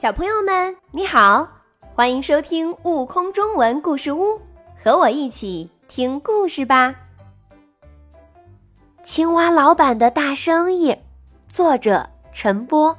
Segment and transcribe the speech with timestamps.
[0.00, 1.46] 小朋友们，你好，
[1.94, 4.24] 欢迎收听《悟空中文故事屋》，
[4.82, 6.94] 和我一起听故事吧。
[9.02, 10.96] 青蛙老板的大生意，
[11.50, 12.96] 作者陈波。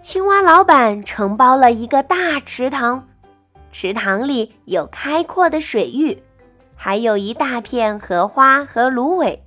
[0.00, 3.06] 青蛙老板承包了一个大池塘，
[3.70, 6.20] 池塘里有开阔的水域，
[6.74, 9.40] 还有一大片荷花和芦苇。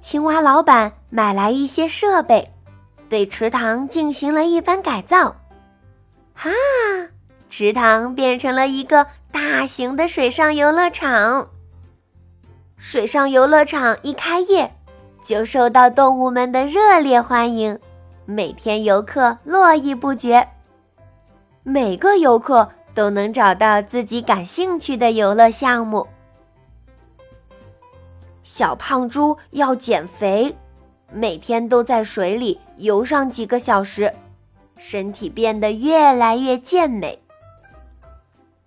[0.00, 2.52] 青蛙老板买来一些设备。
[3.08, 5.36] 对池塘进行了一番改造，
[6.34, 6.50] 哈，
[7.48, 11.48] 池塘变成了一个大型的水上游乐场。
[12.76, 14.70] 水上游乐场一开业，
[15.24, 17.78] 就受到动物们的热烈欢迎，
[18.24, 20.46] 每天游客络绎不绝。
[21.62, 26.06] 每个游客都能找到自己感兴趣的游乐项目。
[28.42, 30.54] 小胖猪要减肥。
[31.16, 34.12] 每天都在水里游上几个小时，
[34.76, 37.18] 身体变得越来越健美。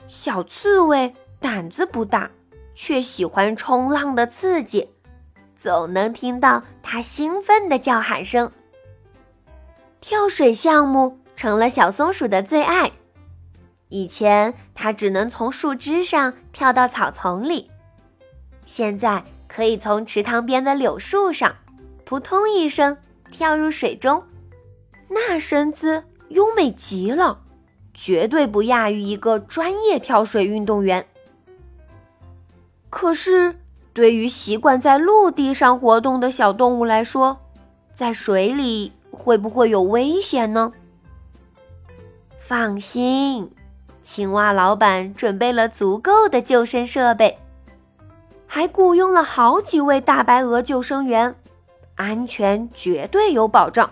[0.07, 2.27] 小刺猬胆子不大，
[2.73, 4.89] 却喜欢冲浪的刺激，
[5.55, 8.51] 总能听到它兴奋的叫喊声。
[10.01, 12.91] 跳水项目成了小松鼠的最爱。
[13.89, 17.69] 以前它只能从树枝上跳到草丛里，
[18.65, 21.55] 现在可以从池塘边的柳树上。
[22.09, 22.97] 扑通一声，
[23.29, 24.23] 跳入水中，
[25.09, 27.41] 那身姿优美极了，
[27.93, 31.05] 绝对不亚于一个专业跳水运动员。
[32.89, 33.59] 可是，
[33.93, 37.37] 对于习惯在陆地上活动的小动物来说，
[37.93, 40.73] 在水里会不会有危险呢？
[42.39, 43.51] 放心，
[44.03, 47.37] 青蛙老板准备了足够的救生设备，
[48.47, 51.35] 还雇佣了好几位大白鹅救生员。
[51.99, 53.91] 安全绝对有保障。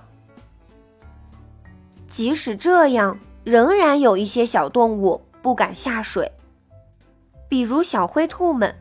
[2.08, 6.32] 即使这样，仍然有一些小动物不敢下水，
[7.50, 8.74] 比如小灰兔们，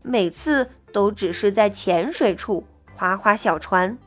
[0.00, 2.64] 每次都只是在浅水处
[2.94, 3.98] 划划小船，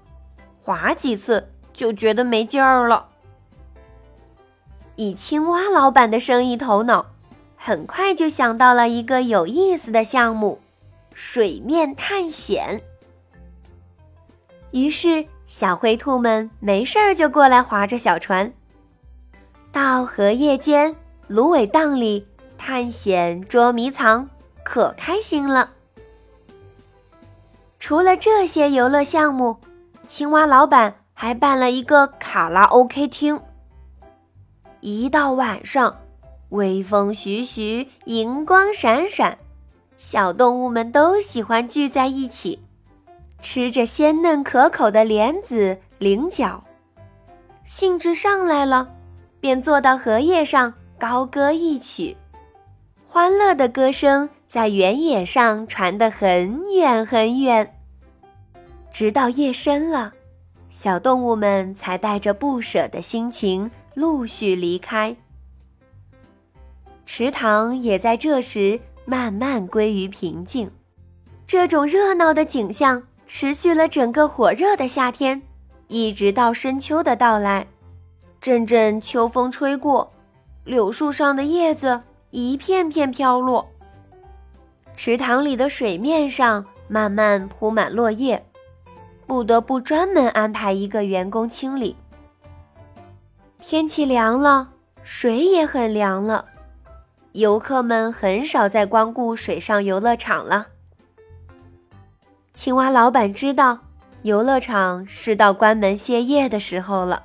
[0.59, 3.05] 划几次就觉得没劲儿了。
[4.95, 7.05] 以青蛙老板的生意头脑，
[7.55, 10.59] 很快就想到了一个有意思的项目——
[11.13, 12.81] 水面探险。
[14.71, 18.51] 于是，小灰兔们没事儿就过来划着小船，
[19.71, 20.95] 到荷叶间、
[21.27, 22.25] 芦苇荡里
[22.57, 24.29] 探险捉迷藏，
[24.63, 25.71] 可开心了。
[27.79, 29.57] 除了这些游乐项目，
[30.07, 33.39] 青蛙老板还办了一个卡拉 OK 厅。
[34.81, 35.97] 一到晚上，
[36.49, 39.39] 微风徐徐，荧光闪闪，
[39.97, 42.59] 小动物们都喜欢聚在一起。
[43.41, 46.63] 吃着鲜嫩可口的莲子、菱角，
[47.63, 48.87] 兴致上来了，
[49.39, 52.15] 便坐到荷叶上高歌一曲。
[53.07, 57.75] 欢乐的歌声在原野上传得很远很远。
[58.91, 60.13] 直到夜深了，
[60.69, 65.15] 小动物们才带着不舍的心情陆续离开。
[67.05, 70.69] 池塘也在这时慢慢归于平静。
[71.47, 73.01] 这种热闹的景象。
[73.31, 75.39] 持续了整个火热的夏天，
[75.87, 77.67] 一直到深秋的到来。
[78.41, 80.11] 阵阵秋风吹过，
[80.63, 82.01] 柳树上的叶子
[82.31, 83.69] 一片片飘落，
[84.95, 88.43] 池塘里的水面上慢慢铺满落叶，
[89.27, 91.95] 不得不专门安排一个员工清理。
[93.59, 94.69] 天气凉了，
[95.03, 96.45] 水也很凉了，
[97.33, 100.65] 游客们很少再光顾水上游乐场了。
[102.53, 103.79] 青蛙老板知道，
[104.23, 107.23] 游乐场是到关门歇业的时候了。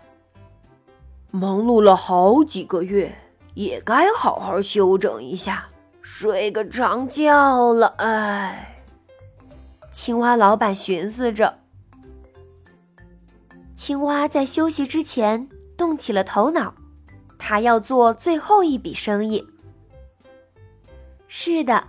[1.31, 3.13] 忙碌了好几个月，
[3.55, 5.67] 也该好好休整一下，
[6.03, 7.89] 睡个长觉了。
[7.99, 8.77] 哎，
[9.91, 11.59] 青蛙老板寻思着。
[13.75, 16.73] 青蛙在休息之前动起了头脑，
[17.37, 19.45] 他要做最后一笔生意。
[21.27, 21.83] 是的，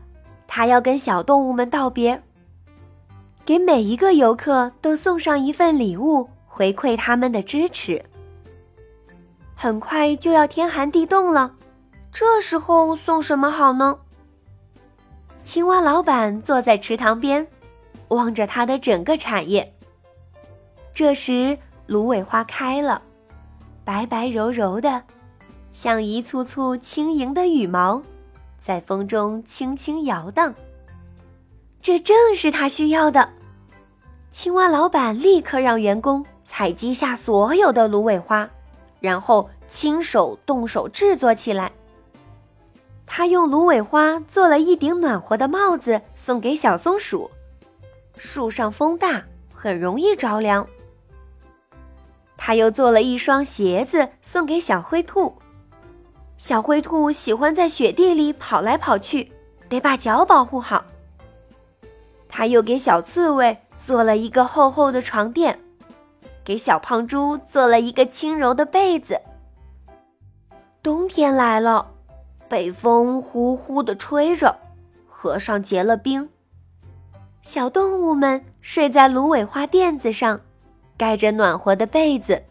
[0.48, 2.24] 他要跟小动物们道别。
[3.46, 8.04] 给每一个游客都送上一份礼物，回馈他们的支持。
[9.54, 11.56] 很快就要天寒地冻了，
[12.12, 14.00] 这时候送什么好呢？
[15.44, 17.46] 青蛙老板坐在池塘边，
[18.08, 19.72] 望着他的整个产业。
[20.92, 21.56] 这时，
[21.86, 23.00] 芦苇花开了，
[23.84, 25.04] 白白柔柔的，
[25.72, 28.02] 像一簇簇轻盈的羽毛，
[28.60, 30.52] 在风中轻轻摇荡。
[31.80, 33.30] 这正是他需要的。
[34.36, 38.50] 青蛙老板立刻让员工采集下所有的芦苇花，
[39.00, 41.72] 然后亲手动手制作起来。
[43.06, 47.32] 他用芦苇花做了一顶暖和的帽子，送给小松鼠。
[48.18, 49.24] 树上风大，
[49.54, 50.68] 很容易着凉。
[52.36, 55.34] 他又做了一双鞋子，送给小灰兔。
[56.38, 59.32] 小灰兔喜欢在雪地里跑来跑去，
[59.70, 60.84] 得把脚保护好。
[62.28, 65.60] 他又给小刺猬做了一个厚厚的床垫，
[66.44, 69.22] 给小胖猪做了一个轻柔的被子。
[70.82, 71.92] 冬天来了。
[72.48, 74.56] 北风呼呼地吹着，
[75.08, 76.30] 河上结了冰。
[77.42, 80.40] 小动物们睡在芦苇花垫子上，
[80.96, 82.44] 盖着暖和的被子，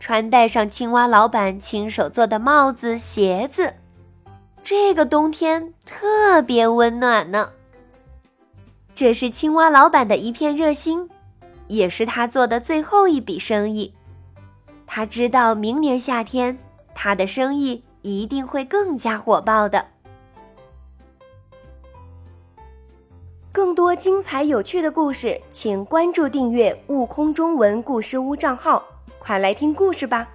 [0.00, 3.72] 穿戴上青蛙老板亲手做的帽子、鞋子。
[4.64, 7.50] 这个冬天特别温暖呢。
[8.96, 11.08] 这是青蛙老板的一片热心，
[11.68, 13.94] 也是他做的最后一笔生意。
[14.84, 16.58] 他知道明年夏天
[16.92, 17.84] 他的生意。
[18.06, 19.84] 一定会更加火爆的。
[23.50, 28.84] 更多精彩有趣的故事，请关注订阅“悟空中文故事屋”账号，
[29.18, 30.28] 快来听故事吧。